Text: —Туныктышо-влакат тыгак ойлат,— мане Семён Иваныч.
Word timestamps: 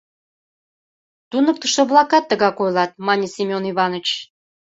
—Туныктышо-влакат 1.29 2.23
тыгак 2.29 2.57
ойлат,— 2.63 2.91
мане 3.05 3.27
Семён 3.35 3.63
Иваныч. 3.71 4.07